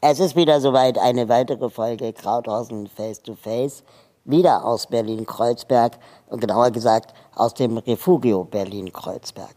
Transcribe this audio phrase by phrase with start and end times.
[0.00, 3.82] Es ist wieder soweit eine weitere Folge Krauthausen Face to Face,
[4.24, 9.56] wieder aus Berlin-Kreuzberg und genauer gesagt aus dem Refugio Berlin-Kreuzberg.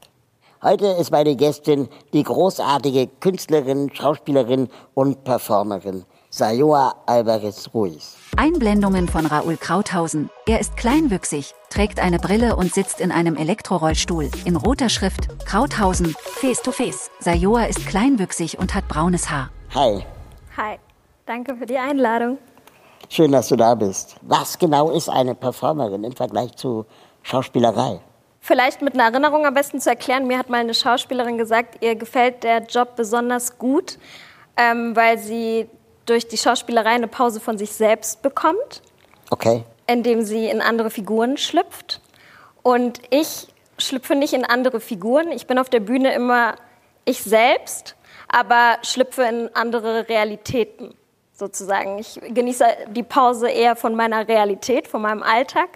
[0.63, 8.15] Heute ist meine Gästin die großartige Künstlerin, Schauspielerin und Performerin Sayoa Alvarez Ruiz.
[8.35, 10.31] Einblendungen von Raoul Krauthausen.
[10.47, 14.31] Er ist kleinwüchsig, trägt eine Brille und sitzt in einem Elektrorollstuhl.
[14.45, 17.11] In roter Schrift, Krauthausen, Face to Face.
[17.19, 19.51] Sayoa ist kleinwüchsig und hat braunes Haar.
[19.75, 20.03] Hi.
[20.57, 20.79] Hi,
[21.25, 22.37] danke für die Einladung.
[23.07, 24.17] Schön, dass du da bist.
[24.21, 26.85] Was genau ist eine Performerin im Vergleich zu
[27.23, 28.01] Schauspielerei?
[28.41, 30.27] Vielleicht mit einer Erinnerung am besten zu erklären.
[30.27, 33.97] Mir hat mal eine Schauspielerin gesagt, ihr gefällt der Job besonders gut,
[34.57, 35.69] ähm, weil sie
[36.05, 38.81] durch die Schauspielerei eine Pause von sich selbst bekommt.
[39.29, 39.63] Okay.
[39.87, 42.01] Indem sie in andere Figuren schlüpft.
[42.61, 45.31] Und ich schlüpfe nicht in andere Figuren.
[45.31, 46.55] Ich bin auf der Bühne immer
[47.05, 47.95] ich selbst
[48.31, 50.93] aber schlüpfe in andere Realitäten
[51.33, 51.99] sozusagen.
[51.99, 55.69] Ich genieße die Pause eher von meiner Realität, von meinem Alltag,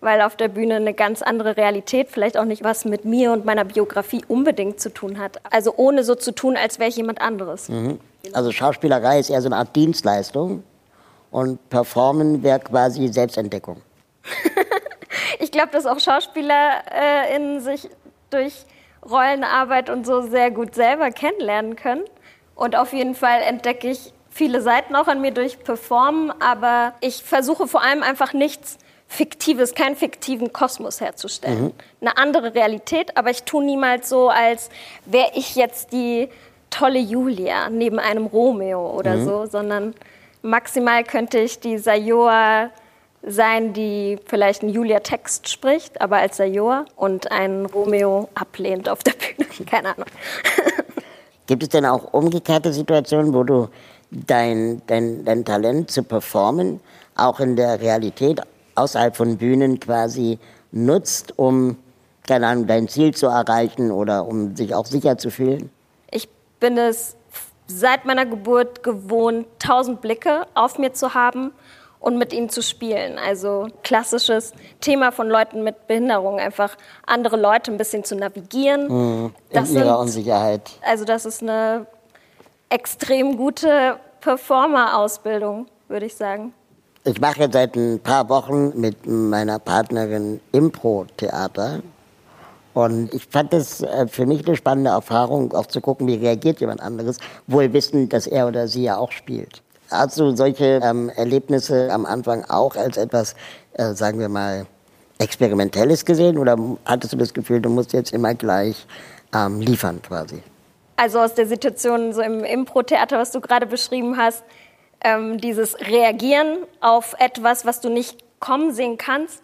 [0.00, 3.44] weil auf der Bühne eine ganz andere Realität vielleicht auch nicht was mit mir und
[3.44, 5.40] meiner Biografie unbedingt zu tun hat.
[5.52, 7.68] Also ohne so zu tun, als wäre ich jemand anderes.
[7.68, 7.98] Mhm.
[8.32, 10.62] Also Schauspielerei ist eher so eine Art Dienstleistung
[11.30, 13.82] und Performen wäre quasi Selbstentdeckung.
[15.40, 17.88] ich glaube, dass auch Schauspieler äh, in sich
[18.30, 18.54] durch
[19.10, 22.04] Rollenarbeit und so sehr gut selber kennenlernen können.
[22.54, 27.22] Und auf jeden Fall entdecke ich viele Seiten auch an mir durch Performen, aber ich
[27.22, 31.64] versuche vor allem einfach nichts Fiktives, keinen fiktiven Kosmos herzustellen.
[31.64, 31.72] Mhm.
[32.00, 34.68] Eine andere Realität, aber ich tue niemals so, als
[35.06, 36.28] wäre ich jetzt die
[36.70, 39.24] tolle Julia neben einem Romeo oder mhm.
[39.24, 39.94] so, sondern
[40.42, 42.70] maximal könnte ich die Sayoa
[43.22, 49.12] sein, die vielleicht einen Julia-Text spricht, aber als Sayor und einen Romeo ablehnt auf der
[49.12, 49.48] Bühne.
[49.66, 50.06] Keine Ahnung.
[51.46, 53.68] Gibt es denn auch umgekehrte Situationen, wo du
[54.10, 56.80] dein, dein, dein Talent zu performen
[57.16, 58.40] auch in der Realität
[58.74, 60.38] außerhalb von Bühnen quasi
[60.70, 61.76] nutzt, um
[62.26, 65.70] keine Ahnung, dein Ziel zu erreichen oder um sich auch sicher zu fühlen?
[66.10, 66.28] Ich
[66.60, 67.16] bin es
[67.66, 71.52] seit meiner Geburt gewohnt, tausend Blicke auf mir zu haben
[72.00, 73.18] und mit ihnen zu spielen.
[73.18, 76.76] Also klassisches Thema von Leuten mit Behinderung, einfach
[77.06, 78.88] andere Leute ein bisschen zu navigieren.
[78.88, 79.34] Mhm.
[79.50, 80.70] In das ihrer sind, Unsicherheit.
[80.86, 81.86] Also das ist eine
[82.68, 86.52] extrem gute Performer-Ausbildung, würde ich sagen.
[87.04, 91.80] Ich mache jetzt seit ein paar Wochen mit meiner Partnerin Impro-Theater.
[92.74, 96.60] Und ich fand es äh, für mich eine spannende Erfahrung, auch zu gucken, wie reagiert
[96.60, 97.16] jemand anderes,
[97.46, 99.62] wohl wissend, dass er oder sie ja auch spielt.
[99.90, 103.34] Hast du solche ähm, Erlebnisse am Anfang auch als etwas,
[103.72, 104.66] äh, sagen wir mal,
[105.18, 108.86] Experimentelles gesehen oder hattest du das Gefühl, du musst jetzt immer gleich
[109.34, 110.42] ähm, liefern quasi?
[110.96, 114.44] Also aus der Situation so im Impro-Theater, was du gerade beschrieben hast,
[115.00, 119.42] ähm, dieses Reagieren auf etwas, was du nicht kommen sehen kannst,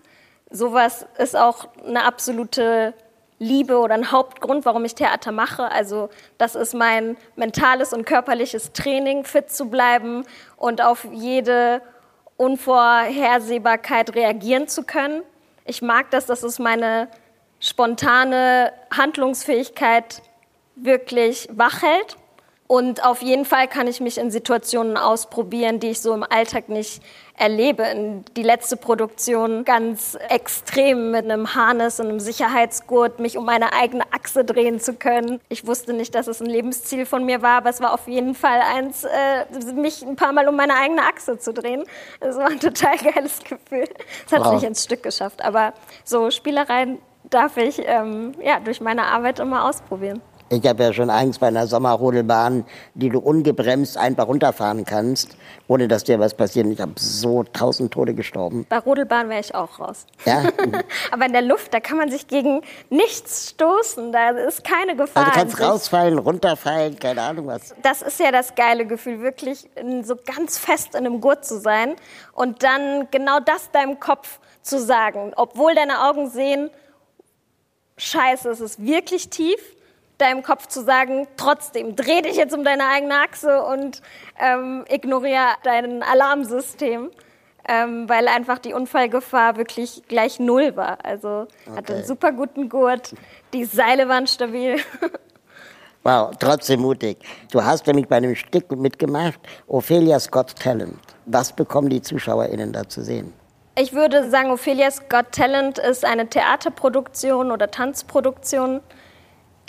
[0.51, 2.95] sowas ist auch eine absolute
[3.39, 5.71] liebe oder ein Hauptgrund, warum ich Theater mache.
[5.71, 6.09] Also
[6.39, 10.25] das ist mein mentales und körperliches Training, fit zu bleiben
[10.57, 11.83] und auf jede
[12.37, 15.23] Unvorhersehbarkeit reagieren zu können.
[15.65, 17.09] Ich mag das, dass es meine
[17.61, 20.23] spontane Handlungsfähigkeit
[20.77, 22.17] wirklich wach hält.
[22.67, 26.69] Und auf jeden Fall kann ich mich in Situationen ausprobieren, die ich so im Alltag
[26.69, 27.03] nicht
[27.37, 27.83] erlebe.
[27.85, 33.73] In die letzte Produktion ganz extrem mit einem Harness und einem Sicherheitsgurt mich um meine
[33.73, 35.41] eigene Achse drehen zu können.
[35.49, 38.35] Ich wusste nicht, dass es ein Lebensziel von mir war, aber es war auf jeden
[38.35, 41.85] Fall eins, äh, mich ein paar Mal um meine eigene Achse zu drehen.
[42.21, 43.89] Das war ein total geiles Gefühl.
[44.27, 44.55] Es hat es wow.
[44.55, 45.75] nicht ins Stück geschafft, aber
[46.05, 46.99] so Spielereien
[47.31, 50.21] darf ich ähm, ja, durch meine Arbeit immer ausprobieren.
[50.51, 55.37] Ich habe ja schon Angst bei einer Sommerrodelbahn, die du ungebremst einfach runterfahren kannst,
[55.69, 56.67] ohne dass dir was passiert.
[56.67, 58.67] Ich habe so tausend Tode gestorben.
[58.69, 60.07] Bei Rodelbahn wäre ich auch raus.
[60.27, 60.43] Ja?
[61.11, 62.61] Aber in der Luft, da kann man sich gegen
[62.91, 64.13] nichts stoßen.
[64.13, 65.25] Da ist keine Gefahr.
[65.25, 67.75] Also du kannst rausfallen, runterfallen, keine Ahnung was.
[67.83, 69.69] Das ist ja das geile Gefühl, wirklich
[70.03, 71.97] so ganz fest in einem Gurt zu sein
[72.33, 76.71] und dann genau das deinem Kopf zu sagen, obwohl deine Augen sehen,
[77.97, 79.74] Scheiße, es ist wirklich tief
[80.19, 84.03] deinem Kopf zu sagen, trotzdem, dreh dich jetzt um deine eigene Achse und
[84.39, 87.11] ähm, ignoriere dein Alarmsystem.
[87.67, 90.99] Ähm, weil einfach die Unfallgefahr wirklich gleich null war.
[91.03, 91.77] Also okay.
[91.77, 93.15] hatte einen super guten Gurt,
[93.55, 94.77] die Seile waren stabil.
[96.07, 97.17] Wow, trotzdem mutig.
[97.51, 100.99] Du hast nämlich bei einem Stück mitgemacht, Ophelia's Got Talent.
[101.25, 103.33] Was bekommen die ZuschauerInnen da zu sehen?
[103.79, 108.83] Ich würde sagen, Ophelia's Got Talent ist eine Theaterproduktion oder Tanzproduktion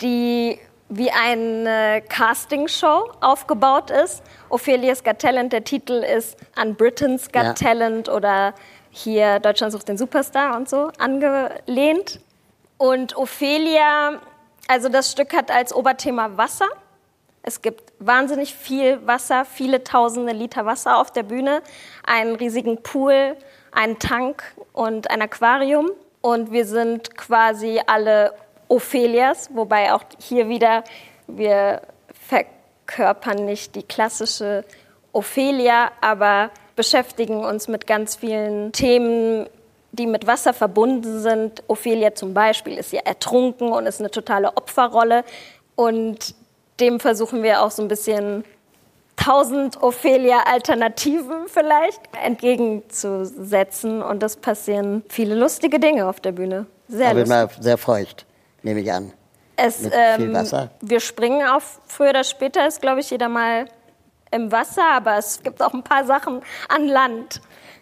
[0.00, 0.58] die
[0.88, 4.22] wie eine Castingshow aufgebaut ist.
[4.48, 7.52] Ophelia's Got Talent, der Titel ist an Britain's Got Ja.
[7.54, 8.54] Talent oder
[8.90, 12.20] hier Deutschland sucht den Superstar und so angelehnt.
[12.78, 14.20] Und Ophelia,
[14.68, 16.68] also das Stück hat als Oberthema Wasser.
[17.42, 21.62] Es gibt wahnsinnig viel Wasser, viele tausende Liter Wasser auf der Bühne,
[22.04, 23.36] einen riesigen Pool,
[23.72, 25.90] einen Tank und ein Aquarium.
[26.20, 28.32] Und wir sind quasi alle
[28.68, 30.84] Ophelias, wobei auch hier wieder
[31.26, 31.82] wir
[32.12, 34.64] verkörpern nicht die klassische
[35.12, 39.48] Ophelia, aber beschäftigen uns mit ganz vielen Themen,
[39.92, 41.62] die mit Wasser verbunden sind.
[41.68, 45.24] Ophelia zum Beispiel ist ja ertrunken und ist eine totale Opferrolle.
[45.74, 46.34] Und
[46.80, 48.44] dem versuchen wir auch so ein bisschen
[49.16, 54.02] tausend Ophelia-Alternativen vielleicht entgegenzusetzen.
[54.02, 56.66] Und es passieren viele lustige Dinge auf der Bühne.
[56.88, 57.62] Sehr lustig.
[57.62, 58.25] sehr feucht,
[58.66, 59.12] nehme ich an.
[59.56, 60.70] Es, mit viel ähm, Wasser?
[60.82, 63.66] Wir springen auf, früher oder später ist, glaube ich, jeder mal
[64.30, 67.40] im Wasser, aber es gibt auch ein paar Sachen an Land.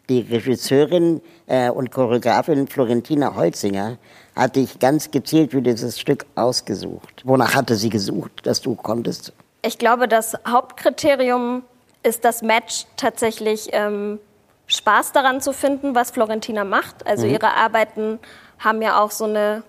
[0.08, 3.96] Die Regisseurin äh, und Choreografin Florentina Holzinger
[4.36, 7.22] hat dich ganz gezielt für dieses Stück ausgesucht.
[7.24, 9.32] Wonach hatte sie gesucht, dass du konntest?
[9.62, 11.62] Ich glaube, das Hauptkriterium
[12.02, 14.20] ist das Match tatsächlich ähm,
[14.66, 17.06] Spaß daran zu finden, was Florentina macht.
[17.06, 18.18] Also ihre Arbeiten
[18.58, 19.62] haben ja auch so eine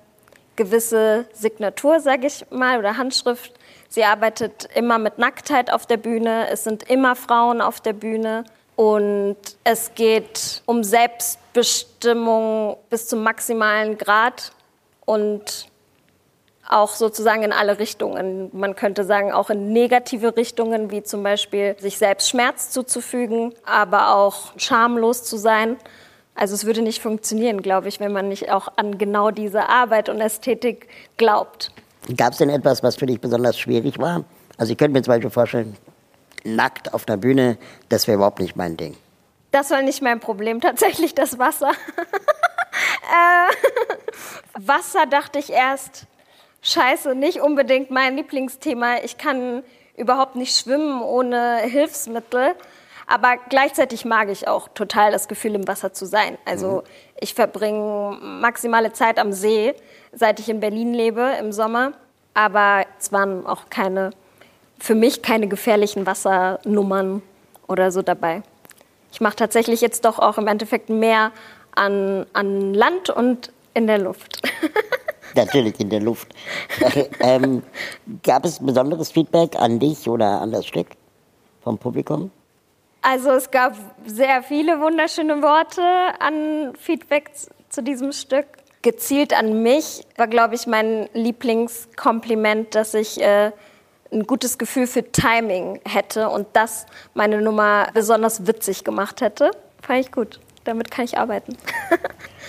[0.55, 3.53] gewisse Signatur, sage ich mal, oder Handschrift.
[3.89, 6.49] Sie arbeitet immer mit Nacktheit auf der Bühne.
[6.49, 8.43] Es sind immer Frauen auf der Bühne.
[8.75, 14.51] Und es geht um Selbstbestimmung bis zum maximalen Grad
[15.05, 15.69] und
[16.67, 18.49] auch sozusagen in alle Richtungen.
[18.53, 24.15] Man könnte sagen, auch in negative Richtungen, wie zum Beispiel sich selbst Schmerz zuzufügen, aber
[24.15, 25.77] auch schamlos zu sein.
[26.35, 30.09] Also es würde nicht funktionieren, glaube ich, wenn man nicht auch an genau diese Arbeit
[30.09, 31.71] und Ästhetik glaubt.
[32.17, 34.25] Gab es denn etwas, was für dich besonders schwierig war?
[34.57, 35.75] Also ich könnte mir zum Beispiel vorstellen,
[36.43, 37.57] nackt auf einer Bühne,
[37.89, 38.95] das wäre überhaupt nicht mein Ding.
[39.51, 41.71] Das war nicht mein Problem, tatsächlich das Wasser.
[43.01, 46.05] äh, Wasser dachte ich erst,
[46.61, 48.97] scheiße, nicht unbedingt mein Lieblingsthema.
[49.03, 49.63] Ich kann
[49.95, 52.55] überhaupt nicht schwimmen ohne Hilfsmittel.
[53.07, 56.37] Aber gleichzeitig mag ich auch total das Gefühl, im Wasser zu sein.
[56.45, 56.83] Also
[57.19, 59.73] ich verbringe maximale Zeit am See,
[60.11, 61.93] seit ich in Berlin lebe im Sommer.
[62.33, 64.09] Aber es waren auch keine,
[64.79, 67.21] für mich keine gefährlichen Wassernummern
[67.67, 68.41] oder so dabei.
[69.11, 71.31] Ich mache tatsächlich jetzt doch auch im Endeffekt mehr
[71.75, 74.41] an, an Land und in der Luft.
[75.35, 76.33] Natürlich in der Luft.
[77.19, 77.61] ähm,
[78.23, 80.87] gab es besonderes Feedback an dich oder an das Stück
[81.61, 82.31] vom Publikum?
[83.07, 83.75] Also es gab
[84.07, 85.83] sehr viele wunderschöne Worte
[86.19, 87.29] an Feedback
[87.69, 88.47] zu diesem Stück.
[88.81, 93.51] Gezielt an mich war, glaube ich, mein Lieblingskompliment, dass ich äh,
[94.11, 99.51] ein gutes Gefühl für Timing hätte und das meine Nummer besonders witzig gemacht hätte.
[99.83, 100.39] Fand ich gut.
[100.63, 101.55] Damit kann ich arbeiten.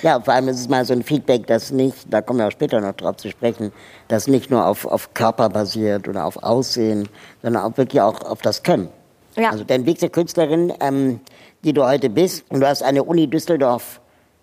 [0.02, 2.52] Ja, vor allem ist es mal so ein Feedback, das nicht, da kommen wir auch
[2.52, 3.72] später noch drauf zu sprechen,
[4.08, 7.08] das nicht nur auf, auf Körper basiert oder auf Aussehen,
[7.40, 8.90] sondern auch wirklich auch auf das Können.
[9.36, 9.50] Ja.
[9.50, 11.20] Also dein Weg zur Künstlerin, ähm,
[11.62, 14.00] die du heute bist, und du hast an der Uni Düsseldorf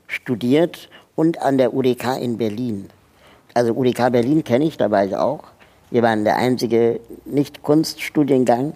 [0.08, 2.90] studiert und an der UDK in Berlin.
[3.54, 5.44] Also UDK Berlin kenne ich, da war ich auch.
[5.92, 8.74] Wir waren der einzige Nicht-Kunststudiengang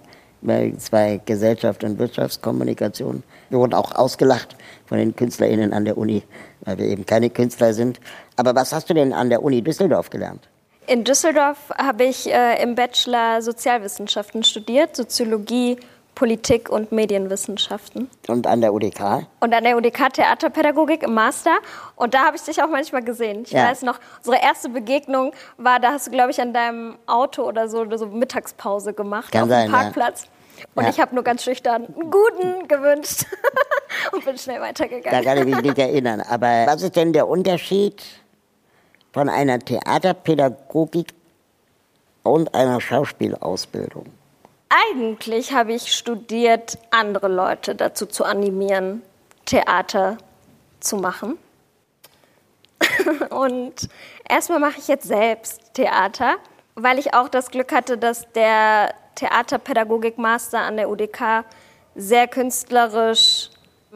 [0.78, 3.24] zwei Gesellschaft und Wirtschaftskommunikation.
[3.50, 4.56] Wir wurden auch ausgelacht
[4.86, 6.22] von den KünstlerInnen an der Uni,
[6.60, 7.98] weil wir eben keine Künstler sind.
[8.36, 10.48] Aber was hast du denn an der Uni Düsseldorf gelernt?
[10.86, 15.76] In Düsseldorf habe ich äh, im Bachelor Sozialwissenschaften studiert, Soziologie,
[16.18, 18.10] Politik und Medienwissenschaften.
[18.26, 19.24] Und an der UDK?
[19.38, 21.58] Und an der UDK Theaterpädagogik im Master.
[21.94, 23.42] Und da habe ich dich auch manchmal gesehen.
[23.44, 23.68] Ich Ja.
[23.70, 27.68] weiß noch, unsere erste Begegnung war, da hast du, glaube ich, an deinem Auto oder
[27.68, 29.78] so, so Mittagspause gemacht Kann auf sein, dem ja.
[29.80, 30.24] Parkplatz.
[30.74, 30.90] Und Ja.
[30.90, 33.24] ich habe nur ganz schüchtern einen guten gewünscht
[34.12, 35.24] und bin schnell Da weitergegangen.
[35.24, 36.20] kann ich mich nicht erinnern.
[36.22, 38.02] Aber was ist denn der Unterschied
[39.12, 41.14] von einer Theaterpädagogik
[42.24, 44.06] und einer Schauspielausbildung?
[44.68, 49.02] Eigentlich habe ich studiert, andere Leute dazu zu animieren,
[49.46, 50.18] Theater
[50.80, 51.38] zu machen.
[53.30, 53.88] Und
[54.28, 56.36] erstmal mache ich jetzt selbst Theater,
[56.74, 61.44] weil ich auch das Glück hatte, dass der Theaterpädagogik-Master an der UDK
[61.94, 63.50] sehr künstlerisch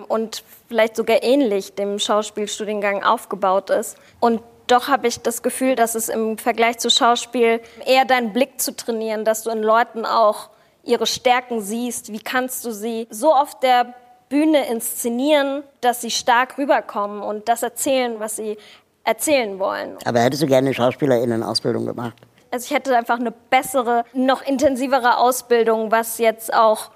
[0.08, 3.96] und vielleicht sogar ähnlich dem Schauspielstudiengang aufgebaut ist.
[4.20, 8.60] Und doch habe ich das Gefühl, dass es im Vergleich zu Schauspiel eher deinen Blick
[8.60, 10.48] zu trainieren, dass du in Leuten auch
[10.84, 12.12] ihre Stärken siehst.
[12.12, 13.94] Wie kannst du sie so auf der
[14.28, 18.56] Bühne inszenieren, dass sie stark rüberkommen und das erzählen, was sie
[19.04, 19.98] erzählen wollen.
[20.04, 22.16] Aber hättest du gerne eine Schauspielerinnenausbildung gemacht?
[22.50, 26.90] Also ich hätte einfach eine bessere, noch intensivere Ausbildung, was jetzt auch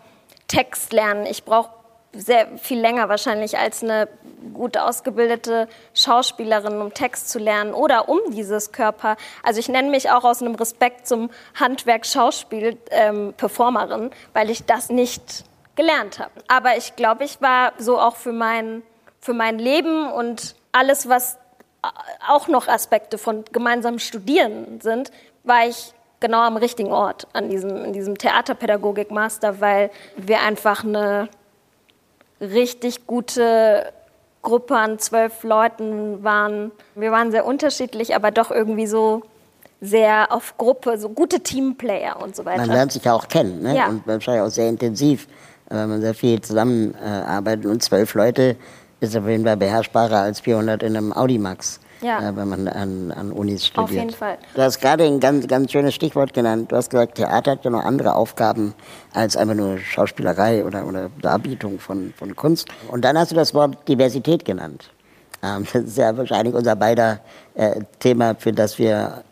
[0.48, 1.26] Text lernen.
[1.26, 1.70] Ich brauche
[2.12, 4.08] sehr viel länger wahrscheinlich als eine
[4.54, 9.16] gut ausgebildete Schauspielerin, um Text zu lernen oder um dieses Körper.
[9.42, 14.64] Also ich nenne mich auch aus einem Respekt zum Handwerk Schauspiel ähm, Performerin, weil ich
[14.64, 15.44] das nicht
[15.74, 16.32] gelernt habe.
[16.48, 18.82] Aber ich glaube, ich war so auch für mein,
[19.20, 21.38] für mein Leben und alles, was
[22.26, 25.10] auch noch Aspekte von gemeinsamem Studieren sind,
[25.44, 31.28] war ich genau am richtigen Ort an diesem, in diesem Theaterpädagogik-Master, weil wir einfach eine
[32.40, 33.92] richtig gute
[34.42, 36.70] Gruppe an zwölf Leuten waren.
[36.94, 39.22] Wir waren sehr unterschiedlich, aber doch irgendwie so
[39.80, 42.58] sehr auf Gruppe, so gute Teamplayer und so weiter.
[42.58, 43.76] Man lernt sich ja auch kennen ne?
[43.76, 43.88] Ja.
[43.88, 45.26] und wahrscheinlich auch sehr intensiv,
[45.68, 47.66] weil man sehr viel zusammenarbeitet.
[47.66, 48.56] Und zwölf Leute
[49.00, 51.80] ist auf jeden Fall beherrschbarer als 400 in einem Audimax.
[52.00, 52.28] Ja.
[52.28, 53.84] äh, wenn man an, an Unis studiert.
[53.84, 54.38] Auf jeden Fall.
[54.54, 56.70] Du hast gerade ein ganz, ganz schönes Stichwort genannt.
[56.70, 58.74] Du hast gesagt, Theater hat ja noch andere Aufgaben
[59.12, 62.68] als einfach nur Schauspielerei oder, oder Darbietung von, von Kunst.
[62.88, 64.90] Und dann hast du das Wort Diversität genannt.
[65.42, 67.20] Ähm, das ist ja wahrscheinlich unser beider
[67.54, 69.24] äh, Thema, für das wir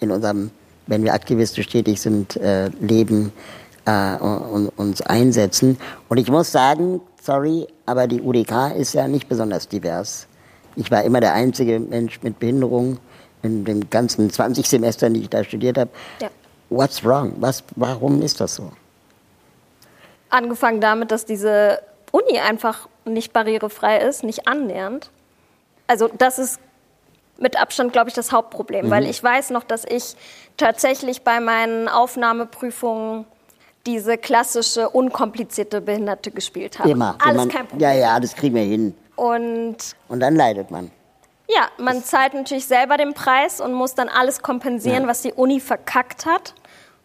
[0.00, 0.50] in unserem,
[0.86, 3.32] wenn wir aktivistisch tätig sind, äh, Leben
[3.84, 5.78] äh, und, uns einsetzen.
[6.08, 10.27] Und ich muss sagen, sorry, aber die UDK ist ja nicht besonders divers.
[10.78, 12.98] Ich war immer der einzige Mensch mit Behinderung
[13.42, 15.90] in den ganzen 20 Semestern, die ich da studiert habe.
[16.20, 16.28] Ja.
[16.70, 17.32] What's wrong?
[17.40, 18.70] Was, warum ist das so?
[20.30, 21.80] Angefangen damit, dass diese
[22.12, 25.10] Uni einfach nicht barrierefrei ist, nicht annähernd.
[25.88, 26.60] Also das ist
[27.38, 28.90] mit Abstand, glaube ich, das Hauptproblem, Mhm.
[28.90, 30.14] weil ich weiß noch, dass ich
[30.56, 33.24] tatsächlich bei meinen Aufnahmeprüfungen
[33.86, 36.90] diese klassische, unkomplizierte Behinderte gespielt habe.
[36.90, 37.16] Immer.
[37.18, 37.80] Alles man, kein Problem.
[37.88, 38.94] Ja, ja, das kriegen wir hin.
[39.18, 39.76] Und
[40.08, 40.90] Und dann leidet man.
[41.48, 45.08] ja, man zahlt natürlich selber den Preis und muss dann alles kompensieren, Ja.
[45.08, 46.54] was die Uni verkackt hat.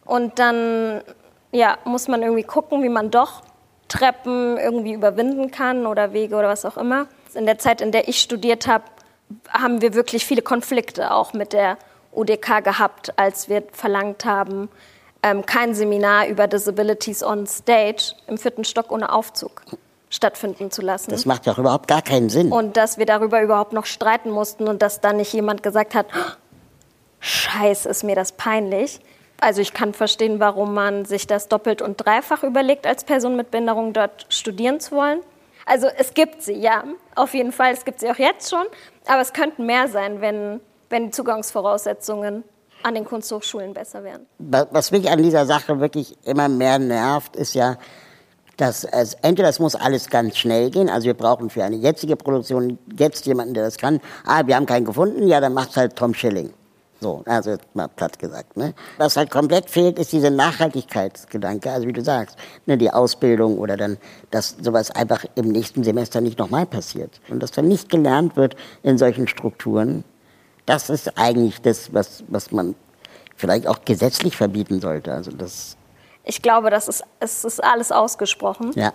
[0.04, 1.02] Und dann
[1.50, 3.42] ja, muss man irgendwie gucken, wie man doch
[3.88, 7.06] Treppen irgendwie überwinden kann oder Wege oder was auch immer.
[7.34, 8.84] In der Zeit, in der ich studiert habe,
[9.50, 11.78] haben wir wirklich viele Konflikte auch mit der
[12.12, 14.68] UDK gehabt, als wir verlangt haben,
[15.22, 19.62] ähm, kein Seminar über Disabilities on Stage im vierten Stock ohne Aufzug
[20.14, 21.10] stattfinden zu lassen.
[21.10, 22.52] Das macht ja auch überhaupt gar keinen Sinn.
[22.52, 26.06] Und dass wir darüber überhaupt noch streiten mussten und dass dann nicht jemand gesagt hat,
[26.14, 26.32] "Oh,
[27.20, 29.00] Scheiße, ist mir das peinlich.
[29.40, 33.50] Also ich kann verstehen, warum man sich das doppelt und dreifach überlegt, als Person mit
[33.50, 35.20] Behinderung dort studieren zu wollen.
[35.66, 37.72] Also es gibt sie, ja, auf jeden Fall.
[37.72, 38.64] Es gibt sie auch jetzt schon.
[39.06, 42.44] Aber es könnten mehr sein, wenn, wenn die Zugangsvoraussetzungen
[42.82, 44.26] an den Kunsthochschulen besser wären.
[44.38, 47.76] Wa- Was mich an dieser Sache wirklich immer mehr nervt, ist ja,
[48.56, 52.16] dass es, entweder es muss alles ganz schnell gehen, also wir brauchen für eine jetzige
[52.16, 54.00] Produktion jetzt jemanden, der das kann.
[54.24, 56.52] Ah, wir haben keinen gefunden, ja, dann macht's halt Tom Schilling.
[57.00, 58.56] So, also mal platt gesagt.
[58.56, 58.72] Ne?
[58.96, 63.76] Was halt komplett fehlt, ist dieser Nachhaltigkeitsgedanke, also wie du sagst, ne, die Ausbildung oder
[63.76, 63.98] dann,
[64.30, 67.20] dass sowas einfach im nächsten Semester nicht nochmal passiert.
[67.28, 70.04] Und dass dann nicht gelernt wird in solchen Strukturen.
[70.64, 72.74] Das ist eigentlich das, was, was man
[73.36, 75.12] vielleicht auch gesetzlich verbieten sollte.
[75.12, 75.76] Also das,
[76.24, 78.72] Ich glaube, das ist, es ist alles ausgesprochen.
[78.74, 78.92] ja.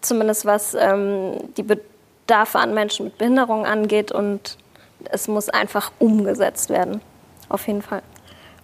[0.00, 4.12] zumindest was ähm, die Bedarfe an Menschen mit Behinderung angeht.
[4.12, 4.58] Und
[5.10, 7.00] es muss einfach umgesetzt werden.
[7.48, 8.02] Auf jeden Fall.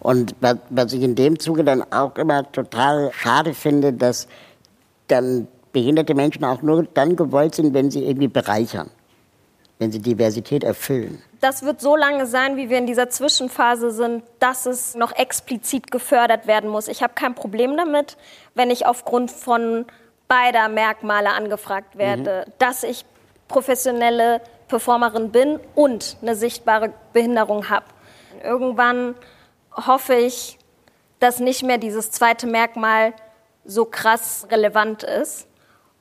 [0.01, 4.27] Und wa- was ich in dem Zuge dann auch immer total schade finde, dass
[5.09, 8.91] dann behinderte Menschen auch nur dann gewollt sind, wenn sie irgendwie bereichern,
[9.79, 11.23] wenn sie Diversität erfüllen.
[11.41, 15.91] Das wird so lange sein, wie wir in dieser Zwischenphase sind, dass es noch explizit
[15.91, 16.87] gefördert werden muss.
[16.87, 18.19] Ich habe kein Problem damit,
[18.55, 19.87] wenn ich aufgrund von
[20.29, 23.05] beider Merkmale angefragt werde, dass ich
[23.49, 27.87] professionelle Performerin bin und eine sichtbare Behinderung habe.
[28.45, 29.17] Irgendwann
[29.75, 30.59] hoffe ich,
[31.19, 33.13] dass nicht mehr dieses zweite Merkmal
[33.65, 35.47] so krass relevant ist.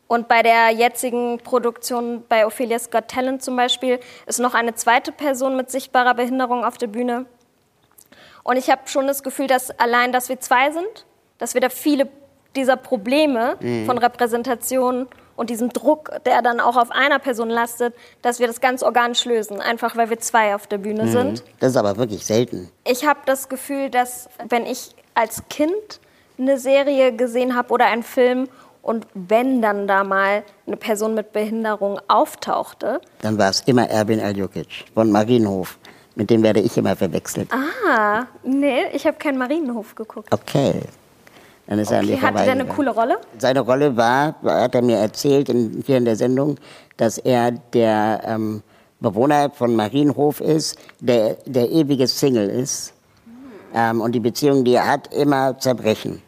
[0.09, 5.11] Und bei der jetzigen Produktion bei Ophelia's Got Talent zum Beispiel ist noch eine zweite
[5.11, 7.27] Person mit sichtbarer Behinderung auf der Bühne.
[8.43, 11.05] Und ich habe schon das Gefühl, dass allein, dass wir zwei sind,
[11.37, 12.09] dass wir da viele
[12.55, 18.39] dieser Probleme von Repräsentation und diesem Druck, der dann auch auf einer Person lastet, dass
[18.39, 21.43] wir das ganz organisch lösen, einfach weil wir zwei auf der Bühne sind.
[21.59, 22.71] Das ist aber wirklich selten.
[22.83, 25.99] Ich habe das Gefühl, dass wenn ich als Kind
[26.39, 28.49] eine Serie gesehen habe oder einen Film
[28.81, 34.19] und wenn dann da mal eine Person mit Behinderung auftauchte, Dann war es immer Erwin
[34.19, 35.77] Aljukic von Marienhof.
[36.15, 37.49] Mit dem werde ich immer verwechselt.
[37.53, 40.33] ah, nee, ich habe keinen Marienhof geguckt.
[40.33, 40.81] Okay.
[41.67, 43.19] Dann ist er an Okay, hatte der eine coole Rolle?
[43.37, 46.55] Seine Rolle war, hat er mir erzählt in, hier in der Sendung,
[46.97, 48.63] dass er der ähm,
[48.99, 52.93] Bewohner von Marienhof ist, der, der ewige Single ist
[53.73, 56.23] Ähm, und die Beziehung, die er hat, immer zerbrechen.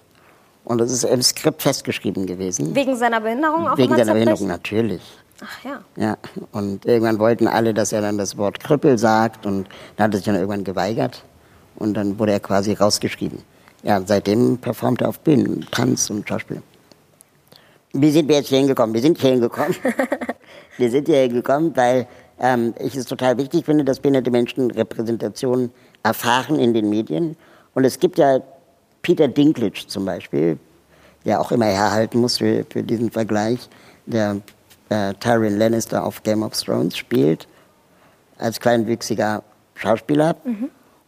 [0.63, 2.75] Und das ist im Skript festgeschrieben gewesen.
[2.75, 5.01] Wegen seiner Behinderung auch Wegen seiner Behinderung, natürlich.
[5.43, 5.81] Ach ja.
[5.95, 6.17] Ja,
[6.51, 10.17] und irgendwann wollten alle, dass er dann das Wort Krüppel sagt und dann hat er
[10.17, 11.23] sich dann irgendwann geweigert
[11.77, 13.39] und dann wurde er quasi rausgeschrieben.
[13.81, 16.61] Ja, und seitdem performt er auf Bühnen, Tanz und Schauspiel.
[17.93, 18.93] Wie sind wir jetzt hier hingekommen?
[18.93, 19.75] Wir sind hier hingekommen.
[20.77, 22.07] wir sind hier hingekommen, weil
[22.39, 25.71] ähm, ich es total wichtig finde, dass behinderte Menschen Repräsentation
[26.03, 27.35] erfahren in den Medien.
[27.73, 28.39] Und es gibt ja
[29.01, 30.57] Peter Dinklage zum Beispiel,
[31.25, 33.69] der auch immer herhalten muss für, für diesen Vergleich,
[34.05, 34.37] der
[34.89, 37.47] äh, Tyrion Lannister auf Game of Thrones spielt,
[38.37, 39.43] als kleinwüchsiger
[39.75, 40.35] Schauspieler.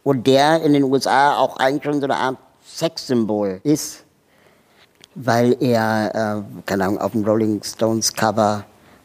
[0.02, 2.36] Und der in den USA auch eigentlich schon so eine Art
[2.66, 4.04] Sexsymbol ist,
[5.14, 8.64] weil er, äh, keine Ahnung, auf dem Rolling Stones Cover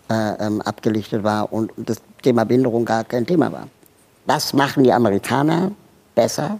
[0.10, 3.68] äh, ähm, abgelichtet war und das Thema Behinderung gar kein Thema war.
[4.26, 5.72] Was machen die Amerikaner
[6.16, 6.60] besser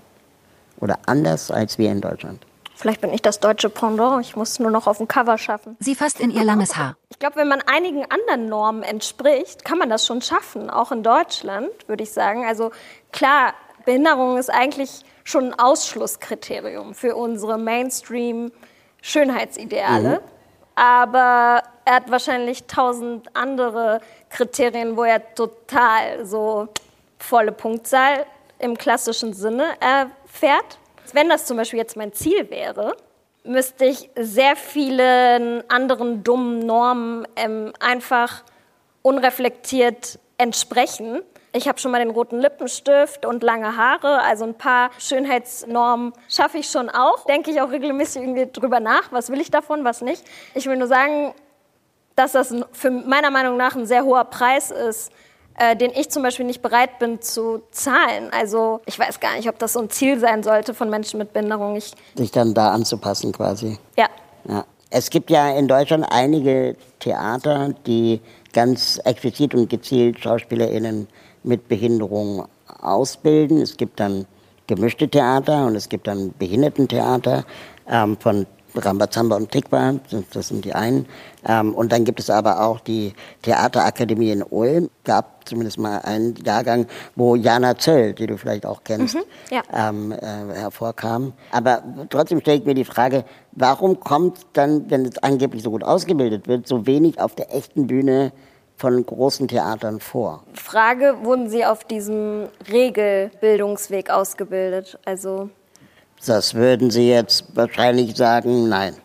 [0.80, 2.44] oder anders als wir in Deutschland?
[2.76, 4.26] Vielleicht bin ich das deutsche Pendant.
[4.26, 5.76] Ich muss nur noch auf dem Cover schaffen.
[5.82, 6.96] Sie fasst in ihr langes Haar.
[7.10, 11.04] Ich glaube, wenn man einigen anderen Normen entspricht, kann man das schon schaffen, auch in
[11.04, 12.46] Deutschland, würde ich sagen.
[12.46, 12.72] Also
[13.12, 20.22] klar, Behinderung ist eigentlich schon ein Ausschlusskriterium für unsere Mainstream-Schönheitsideale.
[20.76, 26.70] Aber er hat wahrscheinlich tausend andere Kriterien, wo er total so
[27.18, 28.26] volle Punktzahl
[28.60, 29.66] im klassischen Sinne
[30.32, 30.80] erfährt.
[31.14, 32.96] Wenn das zum Beispiel jetzt mein Ziel wäre,
[33.44, 38.44] müsste ich sehr vielen anderen dummen Normen ähm, einfach
[39.02, 41.22] unreflektiert entsprechen.
[41.52, 46.60] Ich habe schon mal den roten Lippenstift und lange Haare, also ein paar Schönheitsnormen schaffe
[46.60, 47.26] ich schon auch.
[47.26, 50.24] Denke ich auch regelmäßig irgendwie drüber nach, was will ich davon, was nicht.
[50.54, 51.34] Ich will nur sagen,
[52.16, 55.12] dass das für meiner Meinung nach ein sehr hoher Preis ist,
[55.60, 58.30] äh, den ich zum Beispiel nicht bereit bin zu zahlen.
[58.32, 61.34] Also ich weiß gar nicht, ob das so ein Ziel sein sollte von Menschen mit
[61.34, 61.76] Behinderung.
[61.76, 63.78] Ich, Sich dann da anzupassen quasi.
[63.98, 64.08] ja,
[64.48, 64.66] Ja.
[64.92, 68.22] Es gibt ja in Deutschland einige Theater, die
[68.54, 71.08] ganz explizit und gezielt SchauspielerInnen
[71.44, 72.48] mit Behinderung
[72.82, 73.62] ausbilden.
[73.62, 74.26] Es gibt dann
[74.66, 77.46] gemischte Theater und es gibt dann Behindertentheater
[77.88, 79.96] ähm, von Rambazamba und Tikva,
[80.32, 81.06] das- sind die einen.
[81.48, 84.90] Ähm, und dann gibt es aber auch die Theaterakademie in Ulm.
[85.04, 89.18] Gab zumindest mal einen Jahrgang, wo Jana Zöll, die du vielleicht auch kennst,
[89.50, 89.62] ja.
[89.74, 90.18] ähm, äh,
[90.54, 91.34] hervorkam.
[91.52, 95.84] Aber trotzdem stelle ich mir die Frage, warum kommt dann, wenn es angeblich so gut
[95.84, 98.32] ausgebildet wird, so wenig auf der echten Bühne
[98.76, 100.44] von großen Theatern vor?
[100.54, 105.00] Frage, wurden Sie auf diesem Regelbildungsweg ausgebildet?
[105.06, 105.50] Also
[106.26, 108.96] Das würden Sie jetzt wahrscheinlich sagen, nein.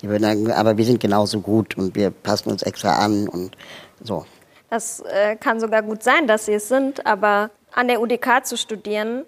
[0.00, 3.56] Die würden sagen, aber wir sind genauso gut und wir passen uns extra an und
[4.02, 4.24] so.
[4.70, 8.56] das äh, kann sogar gut sein, dass Sie es sind, aber an der UDK zu
[8.56, 9.24] studieren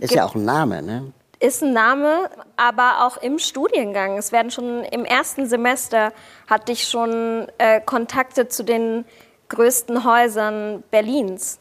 [0.00, 1.12] Ist ja auch ein Name, ne?
[1.42, 4.16] ist ein Name, aber auch im Studiengang.
[4.16, 6.12] Es werden schon im ersten Semester
[6.46, 9.04] hatte ich schon äh, Kontakte zu den
[9.48, 11.58] größten Häusern Berlins.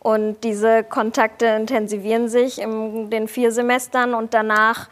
[0.00, 4.88] Und diese Kontakte intensivieren sich in den vier Semestern und danach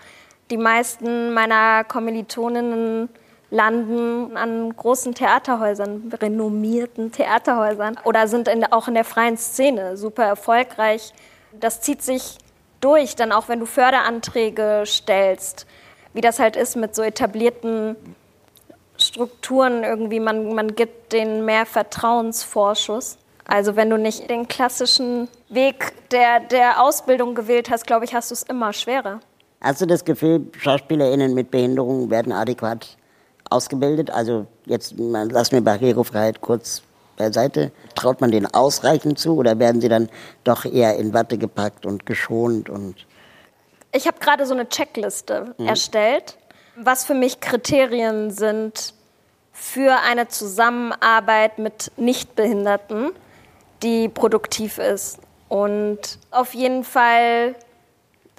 [0.51, 3.09] die meisten meiner Kommilitoninnen
[3.51, 10.25] landen an großen Theaterhäusern, renommierten Theaterhäusern oder sind in, auch in der freien Szene super
[10.25, 11.14] erfolgreich.
[11.59, 12.37] Das zieht sich
[12.81, 15.66] durch, dann auch wenn du Förderanträge stellst,
[16.12, 17.97] wie das halt ist mit so etablierten
[18.99, 23.16] Strukturen irgendwie, man, man gibt denen mehr Vertrauensvorschuss.
[23.49, 28.31] Also wenn du nicht den klassischen Weg der, der Ausbildung gewählt hast, glaube ich, hast
[28.31, 29.21] du es immer schwerer.
[29.63, 32.97] Hast du das Gefühl, SchauspielerInnen mit Behinderung werden adäquat
[33.49, 34.11] ausgebildet?
[34.11, 36.83] Also jetzt mal, lass mir Barrierefreiheit kurz
[37.17, 37.73] beiseite.
[37.95, 40.11] Traut man denen ausreichend zu oder werden sie dann
[40.45, 43.07] doch eher in Watte gepackt und geschont und
[43.93, 46.37] Ich habe gerade so eine Checkliste erstellt,
[46.77, 48.93] was für mich Kriterien sind
[49.53, 53.11] für eine Zusammenarbeit mit Nichtbehinderten,
[53.83, 55.21] die produktiv ist.
[55.49, 57.55] Und auf jeden Fall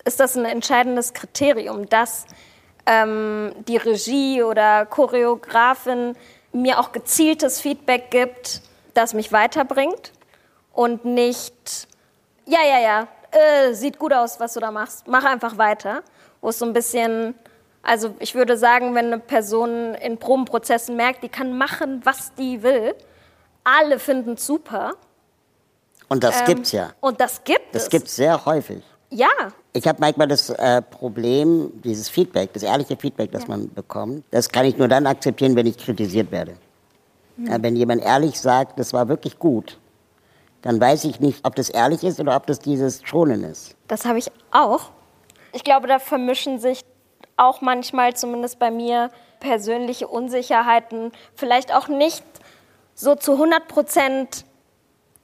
[0.05, 2.25] ist das ein entscheidendes Kriterium, dass
[2.85, 6.15] ähm, die Regie oder Choreografin
[6.51, 8.61] mir auch gezieltes Feedback gibt,
[8.93, 10.11] das mich weiterbringt
[10.73, 11.87] und nicht,
[12.45, 16.03] ja, ja, ja, äh, sieht gut aus, was du da machst, mach einfach weiter.
[16.41, 17.35] Wo es so ein bisschen,
[17.83, 22.63] also ich würde sagen, wenn eine Person in Probenprozessen merkt, die kann machen, was die
[22.63, 22.95] will,
[23.63, 24.93] alle finden super.
[26.09, 26.91] Und das Ähm, gibt's ja.
[26.99, 27.89] Und das gibt Das es.
[27.89, 28.83] gibt's sehr häufig.
[29.11, 29.27] Ja,
[29.73, 34.49] Ich habe manchmal das äh, Problem, dieses Feedback, das ehrliche Feedback, das man bekommt, das
[34.49, 36.53] kann ich nur dann akzeptieren, wenn ich kritisiert werde.
[37.37, 39.79] Ja, wenn jemand ehrlich sagt, das war wirklich gut,
[40.61, 43.75] dann weiß ich nicht, ob das ehrlich ist oder ob das dieses Schonen ist.
[43.87, 44.89] das habe ich auch.
[45.53, 46.81] Ich glaube, da vermischen sich
[47.37, 52.23] auch manchmal, zumindest bei mir, persönliche Unsicherheiten, vielleicht auch nicht
[52.93, 54.45] so zu 100 Prozent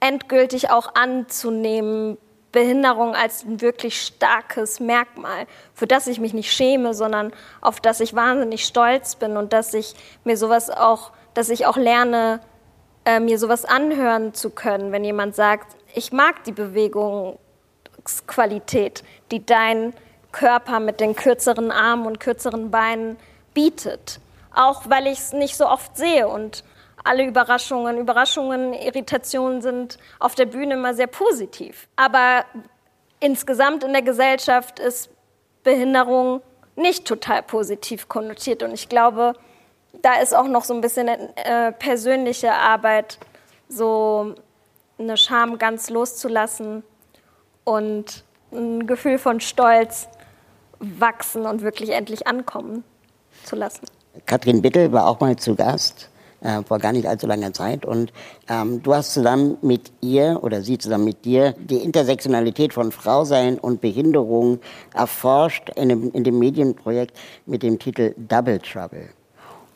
[0.06, 2.16] endgültig auch anzunehmen,
[2.52, 8.00] Behinderung als ein wirklich starkes Merkmal, für das ich mich nicht schäme, sondern auf das
[8.00, 12.40] ich wahnsinnig stolz bin und dass ich mir sowas auch, dass ich auch lerne,
[13.04, 19.92] äh, mir sowas anhören zu können, wenn jemand sagt, ich mag die Bewegungsqualität, die dein
[20.32, 23.18] Körper mit den kürzeren Armen und kürzeren Beinen
[23.52, 24.18] bietet.
[24.54, 26.64] Auch weil ich es nicht so oft sehe und
[27.06, 31.88] alle Überraschungen, Überraschungen, Irritationen sind auf der Bühne immer sehr positiv.
[31.96, 32.44] Aber
[33.20, 35.10] insgesamt in der Gesellschaft ist
[35.62, 36.42] Behinderung
[36.76, 38.62] nicht total positiv konnotiert.
[38.62, 39.34] Und ich glaube,
[40.02, 43.18] da ist auch noch so ein bisschen äh, persönliche Arbeit,
[43.68, 44.34] so
[44.98, 46.82] eine Scham ganz loszulassen
[47.64, 50.08] und ein Gefühl von Stolz
[50.78, 52.84] wachsen und wirklich endlich ankommen
[53.44, 53.86] zu lassen.
[54.24, 56.08] Katrin Bittel war auch mal zu Gast
[56.40, 57.84] äh, vor gar nicht allzu langer Zeit.
[57.84, 58.12] Und
[58.48, 63.58] ähm, du hast zusammen mit ihr oder sie zusammen mit dir die Intersektionalität von Frausein
[63.58, 64.60] und Behinderung
[64.94, 69.08] erforscht in dem, in dem Medienprojekt mit dem Titel Double Trouble.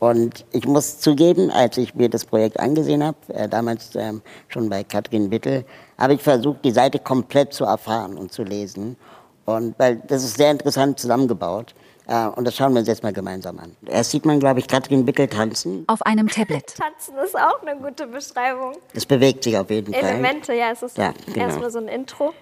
[0.00, 4.70] Und ich muss zugeben, als ich mir das Projekt angesehen habe, äh, damals ähm, schon
[4.70, 5.66] bei Katrin Bittel,
[5.98, 8.96] habe ich versucht, die Seite komplett zu erfahren und zu lesen.
[9.44, 11.74] Und weil das ist sehr interessant zusammengebaut.
[12.10, 13.76] Äh, und das schauen wir uns jetzt mal gemeinsam an.
[13.86, 15.84] Erst sieht man, glaube ich, Katrin Bickel tanzen.
[15.86, 16.66] Auf einem Tablet.
[16.76, 18.72] tanzen ist auch eine gute Beschreibung.
[18.92, 20.02] Es bewegt sich auf jeden Fall.
[20.02, 21.46] Elemente, ja, es ist ja, genau.
[21.46, 22.34] erstmal so ein Intro.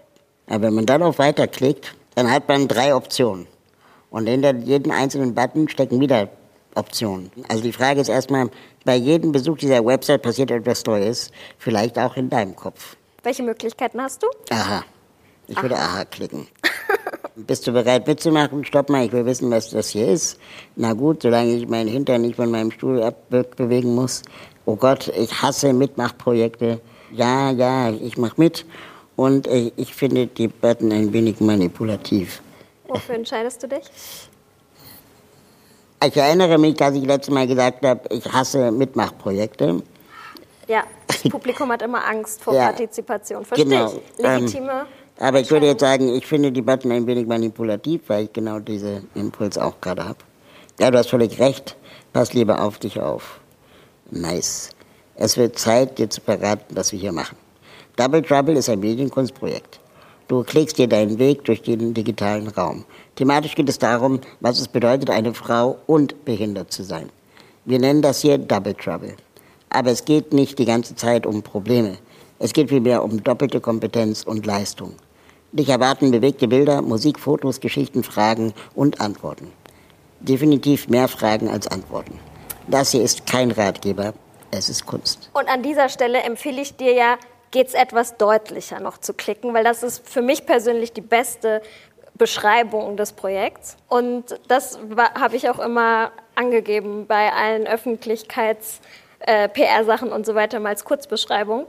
[0.46, 3.46] Aber wenn man dann auf Weiter klickt, dann hat man drei Optionen.
[4.08, 6.28] Und hinter jedem einzelnen Button stecken wieder
[6.74, 7.30] Optionen.
[7.48, 8.48] Also die Frage ist erstmal,
[8.86, 12.96] bei jedem Besuch dieser Website passiert etwas Neues, vielleicht auch in deinem Kopf.
[13.22, 14.28] Welche Möglichkeiten hast du?
[14.48, 14.82] Aha.
[15.46, 15.62] Ich aha.
[15.62, 16.48] würde Aha klicken.
[17.46, 18.64] Bist du bereit mitzumachen?
[18.64, 20.40] Stopp mal, ich will wissen, was das hier ist.
[20.74, 24.22] Na gut, solange ich meinen Hintern nicht von meinem Stuhl abbewegen muss.
[24.64, 26.80] Oh Gott, ich hasse Mitmachprojekte.
[27.12, 28.66] Ja, ja, ich mach mit.
[29.14, 32.42] Und äh, ich finde die Button ein wenig manipulativ.
[32.88, 33.84] Wofür entscheidest du dich?
[36.04, 39.82] Ich erinnere mich, dass ich letztes Mal gesagt habe, ich hasse Mitmachprojekte.
[40.66, 43.44] Ja, das Publikum hat immer Angst vor ja, Partizipation.
[43.44, 44.22] Verstehe genau, ich.
[44.22, 44.72] Legitime.
[44.72, 44.86] Ähm,
[45.18, 48.60] aber ich würde jetzt sagen, ich finde die Button ein wenig manipulativ, weil ich genau
[48.60, 50.18] diesen Impuls auch gerade habe.
[50.78, 51.76] Ja, du hast völlig recht.
[52.12, 53.40] Pass lieber auf dich auf.
[54.10, 54.70] Nice.
[55.16, 57.36] Es wird Zeit, dir zu verraten, was wir hier machen.
[57.96, 59.80] Double Trouble ist ein Medienkunstprojekt.
[60.28, 62.84] Du klickst dir deinen Weg durch den digitalen Raum.
[63.16, 67.08] Thematisch geht es darum, was es bedeutet, eine Frau und behindert zu sein.
[67.64, 69.16] Wir nennen das hier Double Trouble.
[69.70, 71.98] Aber es geht nicht die ganze Zeit um Probleme.
[72.38, 74.94] Es geht vielmehr um doppelte Kompetenz und Leistung.
[75.50, 79.50] Dich erwarten bewegte Bilder, Musik, Fotos, Geschichten, Fragen und Antworten.
[80.20, 82.20] Definitiv mehr Fragen als Antworten.
[82.66, 84.12] Das hier ist kein Ratgeber,
[84.50, 85.30] es ist Kunst.
[85.32, 87.16] Und an dieser Stelle empfehle ich dir ja,
[87.50, 91.62] geht es etwas deutlicher noch zu klicken, weil das ist für mich persönlich die beste
[92.14, 93.78] Beschreibung des Projekts.
[93.88, 94.78] Und das
[95.14, 101.66] habe ich auch immer angegeben bei allen Öffentlichkeits-PR-Sachen äh, und so weiter mal als Kurzbeschreibung.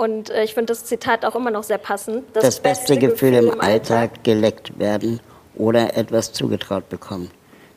[0.00, 2.24] Und äh, ich finde das Zitat auch immer noch sehr passend.
[2.32, 5.20] Das, das beste, beste, Gefühl, Gefühl im Alltag geleckt werden
[5.54, 7.30] oder etwas zugetraut bekommen.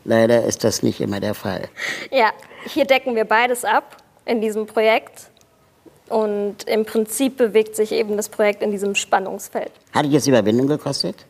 [0.05, 1.67] Leider ist das nicht immer der Fall.
[2.11, 2.31] Ja,
[2.65, 5.31] hier decken wir beides ab in diesem Projekt.
[6.07, 9.71] Und im Prinzip bewegt sich eben das Projekt in diesem Spannungsfeld.
[9.91, 11.25] Hat dich jetzt Überwindung gekostet?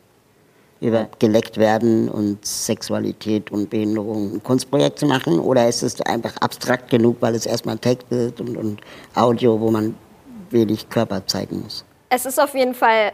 [0.80, 5.40] Über geleckt werden und Sexualität und Behinderung ein Kunstprojekt zu machen?
[5.40, 8.80] Oder ist es einfach abstrakt genug, weil es erstmal Text ist und, und
[9.16, 9.96] Audio, wo man
[10.54, 11.84] wenig Körper zeigen muss.
[12.08, 13.12] Es ist auf jeden Fall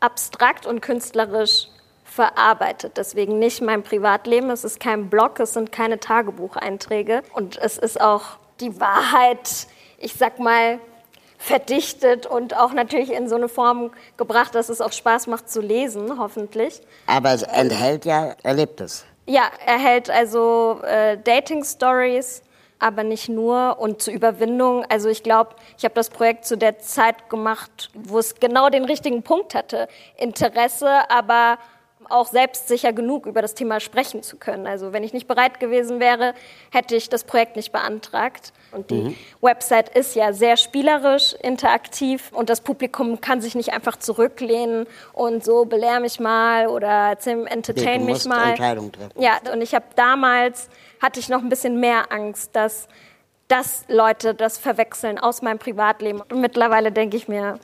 [0.00, 1.68] abstrakt und künstlerisch
[2.04, 2.96] verarbeitet.
[2.96, 4.50] Deswegen nicht mein Privatleben.
[4.50, 7.22] Es ist kein Blog, es sind keine Tagebucheinträge.
[7.34, 9.66] Und es ist auch die Wahrheit,
[9.98, 10.80] ich sag mal,
[11.38, 15.62] verdichtet und auch natürlich in so eine Form gebracht, dass es auch Spaß macht zu
[15.62, 16.82] lesen, hoffentlich.
[17.06, 19.06] Aber es enthält ja Erlebtes.
[19.26, 22.42] Ja, er hält also äh, Dating-Stories,
[22.80, 24.84] aber nicht nur und zur Überwindung.
[24.88, 28.84] Also ich glaube, ich habe das Projekt zu der Zeit gemacht, wo es genau den
[28.84, 29.86] richtigen Punkt hatte.
[30.16, 31.58] Interesse, aber
[32.08, 34.66] auch selbstsicher genug über das Thema sprechen zu können.
[34.66, 36.34] Also wenn ich nicht bereit gewesen wäre,
[36.70, 38.52] hätte ich das Projekt nicht beantragt.
[38.72, 39.16] Und die mhm.
[39.40, 45.44] Website ist ja sehr spielerisch, interaktiv und das Publikum kann sich nicht einfach zurücklehnen und
[45.44, 48.50] so belehr mich mal oder entertain nee, mich mal.
[48.50, 49.20] Entscheidungen treffen.
[49.20, 50.68] Ja, und ich habe damals
[51.00, 52.88] hatte ich noch ein bisschen mehr Angst, dass
[53.50, 56.20] dass Leute das verwechseln aus meinem Privatleben.
[56.20, 57.58] Und mittlerweile denke ich mir,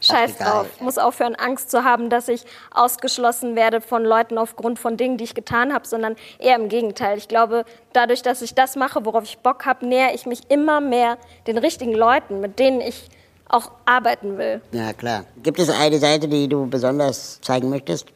[0.00, 0.66] Scheiß drauf.
[0.80, 5.24] Muss aufhören, Angst zu haben, dass ich ausgeschlossen werde von Leuten aufgrund von Dingen, die
[5.24, 7.16] ich getan habe, sondern eher im Gegenteil.
[7.16, 10.80] Ich glaube, dadurch, dass ich das mache, worauf ich Bock habe, nähere ich mich immer
[10.80, 13.08] mehr den richtigen Leuten, mit denen ich
[13.48, 14.60] auch arbeiten will.
[14.72, 15.24] Ja, klar.
[15.42, 18.08] Gibt es eine Seite, die du besonders zeigen möchtest?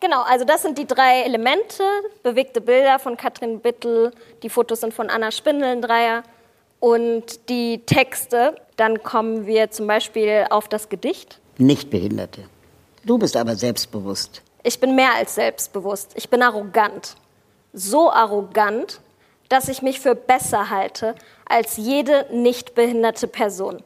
[0.00, 1.82] Genau, also das sind die drei Elemente.
[2.22, 6.22] Bewegte Bilder von Katrin Bittel, die Fotos sind von Anna Spindel, ein Dreier.
[6.80, 11.40] Und die Texte, dann kommen wir zum Beispiel auf das Gedicht.
[11.56, 12.44] Nichtbehinderte.
[13.04, 14.42] Du bist aber selbstbewusst.
[14.62, 16.12] Ich bin mehr als selbstbewusst.
[16.16, 17.16] Ich bin arrogant.
[17.72, 19.00] So arrogant,
[19.48, 21.14] dass ich mich für besser halte
[21.46, 23.82] als jede nichtbehinderte Person.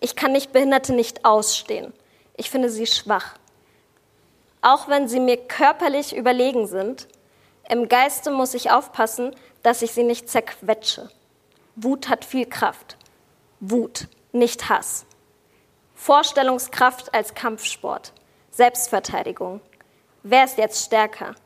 [0.00, 1.92] Ich kann Nichtbehinderte nicht ausstehen.
[2.36, 3.34] Ich finde sie schwach.
[4.66, 7.06] Auch wenn sie mir körperlich überlegen sind,
[7.70, 11.08] im Geiste muss ich aufpassen, dass ich sie nicht zerquetsche.
[11.76, 12.96] Wut hat viel Kraft.
[13.60, 15.06] Wut, nicht Hass.
[15.94, 18.12] Vorstellungskraft als Kampfsport.
[18.50, 19.60] Selbstverteidigung.
[20.24, 21.36] Wer ist jetzt stärker?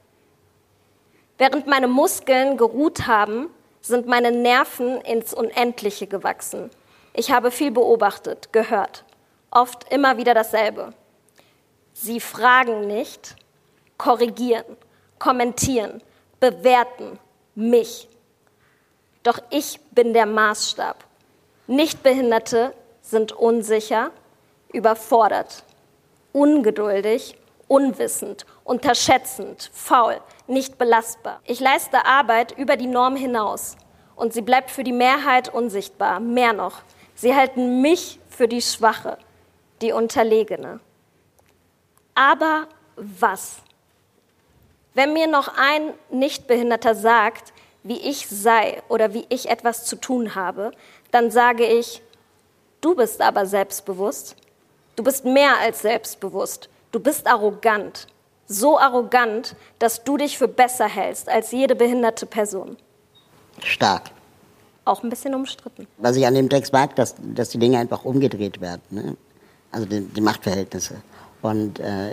[1.37, 3.51] Während meine Muskeln geruht haben,
[3.83, 6.71] sind meine Nerven ins Unendliche gewachsen.
[7.13, 9.05] Ich habe viel beobachtet, gehört,
[9.51, 10.95] oft immer wieder dasselbe.
[12.03, 13.37] Sie fragen nicht,
[13.99, 14.65] korrigieren,
[15.19, 16.03] kommentieren,
[16.41, 17.19] bewerten
[17.55, 18.09] mich.
[19.23, 21.05] Doch ich bin der Maßstab.
[21.67, 24.13] Nichtbehinderte sind unsicher,
[24.73, 25.63] überfordert,
[26.33, 27.37] ungeduldig,
[27.69, 31.43] unwissend, unterschätzend, faul, nicht belastbar.
[31.45, 33.77] Ich leiste Arbeit über die Norm hinaus
[34.17, 36.19] und sie bleibt für die Mehrheit unsichtbar.
[36.19, 36.81] Mehr noch,
[37.15, 39.19] sie halten mich für die Schwache,
[39.83, 40.81] die Unterlegene.
[42.21, 43.63] Aber was?
[44.93, 50.35] Wenn mir noch ein Nichtbehinderter sagt, wie ich sei oder wie ich etwas zu tun
[50.35, 50.73] habe,
[51.13, 52.03] dann sage ich,
[52.83, 54.37] du bist aber selbstbewusst,
[54.97, 58.07] du bist mehr als selbstbewusst, du bist arrogant,
[58.47, 62.77] so arrogant, dass du dich für besser hältst als jede behinderte Person.
[63.65, 64.11] Stark.
[64.85, 65.87] Auch ein bisschen umstritten.
[65.97, 68.83] Was ich an dem Text mag, dass, dass die Dinge einfach umgedreht werden.
[68.91, 69.17] Ne?
[69.73, 70.97] Also die, die Machtverhältnisse.
[71.43, 72.13] Und äh,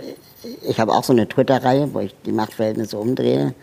[0.62, 3.54] ich habe auch so eine Twitter-Reihe, wo ich die Machtverhältnisse umdrehe.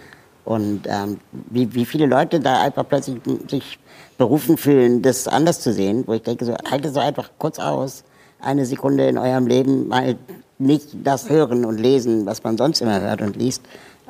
[0.43, 3.79] Und ähm, wie, wie viele Leute da einfach plötzlich sich
[4.17, 8.03] berufen fühlen, das anders zu sehen, wo ich denke, so, haltet so einfach kurz aus,
[8.39, 10.15] eine Sekunde in eurem Leben mal
[10.57, 13.63] nicht das hören und lesen, was man sonst immer hört und liest,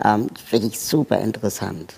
[0.03, 1.93] ähm, finde ich super interessant.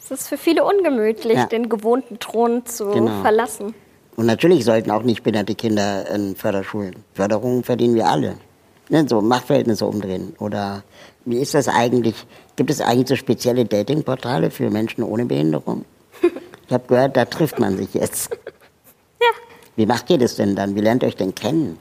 [0.00, 1.46] Es ist für viele ungemütlich, ja.
[1.46, 3.20] den gewohnten Thron zu genau.
[3.20, 3.74] verlassen.
[4.16, 6.96] Und natürlich sollten auch nicht behinderte Kinder in Förderschulen.
[7.14, 8.36] Förderungen verdienen wir alle.
[8.90, 10.34] Ne, so Machtverhältnisse umdrehen.
[10.38, 10.82] Oder
[11.24, 12.26] wie ist das eigentlich?
[12.56, 15.84] Gibt es eigentlich so spezielle Datingportale für Menschen ohne Behinderung?
[16.66, 18.30] Ich habe gehört, da trifft man sich jetzt.
[19.20, 19.26] Ja.
[19.74, 20.76] Wie macht ihr das denn dann?
[20.76, 21.76] Wie lernt ihr euch denn kennen?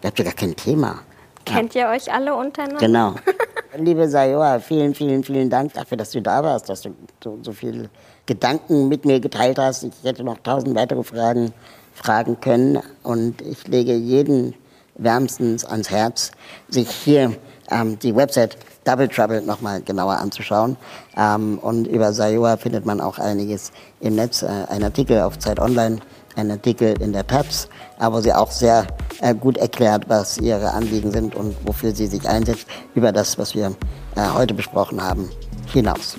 [0.00, 1.00] Ihr habt ja gar kein Thema.
[1.44, 2.78] Kennt ihr euch alle untereinander?
[2.80, 3.14] Genau.
[3.76, 7.52] Liebe Sayoa, vielen, vielen, vielen Dank dafür, dass du da warst, dass du so, so
[7.52, 7.90] viele
[8.24, 9.82] Gedanken mit mir geteilt hast.
[9.82, 11.52] Ich hätte noch tausend weitere Fragen
[11.94, 12.80] fragen können.
[13.02, 14.54] Und ich lege jeden
[14.98, 16.30] wärmstens ans Herz,
[16.68, 17.34] sich hier
[17.70, 20.76] ähm, die Website Double Trouble nochmal genauer anzuschauen.
[21.16, 24.42] Ähm, und über Sayoa findet man auch einiges im Netz.
[24.42, 25.98] Äh, ein Artikel auf Zeit Online,
[26.36, 27.68] ein Artikel in der Taz,
[28.00, 28.86] wo sie auch sehr
[29.20, 33.54] äh, gut erklärt, was ihre Anliegen sind und wofür sie sich einsetzt, über das, was
[33.54, 33.74] wir
[34.16, 35.28] äh, heute besprochen haben,
[35.72, 36.16] hinaus.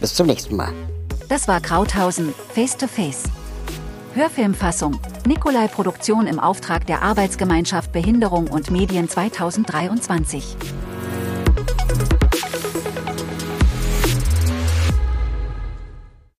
[0.00, 0.72] Bis zum nächsten Mal.
[1.28, 3.24] Das war Krauthausen Face to Face.
[4.16, 4.98] Hörfilmfassung.
[5.26, 10.56] Nikolai Produktion im Auftrag der Arbeitsgemeinschaft Behinderung und Medien 2023.